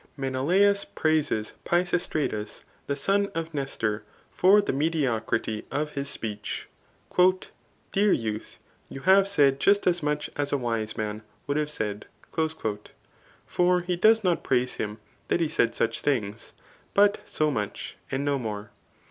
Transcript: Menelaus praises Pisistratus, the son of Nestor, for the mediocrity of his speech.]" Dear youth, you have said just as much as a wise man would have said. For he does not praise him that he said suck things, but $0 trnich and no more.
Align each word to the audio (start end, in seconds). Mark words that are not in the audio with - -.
Menelaus 0.17 0.83
praises 0.83 1.53
Pisistratus, 1.63 2.63
the 2.87 2.95
son 2.95 3.27
of 3.35 3.53
Nestor, 3.53 4.03
for 4.31 4.59
the 4.59 4.73
mediocrity 4.73 5.63
of 5.69 5.91
his 5.91 6.09
speech.]" 6.09 6.67
Dear 7.91 8.11
youth, 8.11 8.57
you 8.89 9.01
have 9.01 9.27
said 9.27 9.59
just 9.59 9.85
as 9.85 10.01
much 10.01 10.27
as 10.35 10.51
a 10.51 10.57
wise 10.57 10.97
man 10.97 11.21
would 11.45 11.57
have 11.57 11.69
said. 11.69 12.07
For 13.47 13.81
he 13.81 13.95
does 13.95 14.23
not 14.23 14.43
praise 14.43 14.73
him 14.73 14.97
that 15.27 15.39
he 15.39 15.47
said 15.47 15.75
suck 15.75 15.93
things, 15.93 16.53
but 16.95 17.23
$0 17.27 17.53
trnich 17.53 17.91
and 18.11 18.25
no 18.25 18.39
more. 18.39 18.71